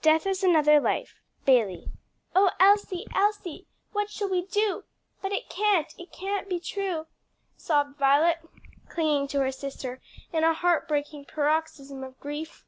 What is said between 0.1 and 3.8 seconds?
is another life." Bailey. "Oh Elsie, Elsie,